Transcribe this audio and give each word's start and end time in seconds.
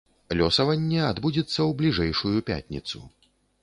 Лёсаванне 0.37 1.03
адбудзецца 1.11 1.53
ў 1.53 1.71
бліжэйшую 1.83 2.37
пятніцу. 2.53 3.09